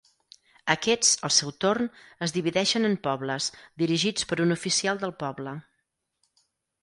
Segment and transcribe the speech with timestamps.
[0.73, 1.89] Aquests, al seu torn,
[2.27, 3.49] es divideixen en pobles,
[3.83, 5.53] dirigits per un oficial del poble.